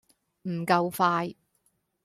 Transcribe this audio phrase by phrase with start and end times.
[0.49, 1.35] 唔夠快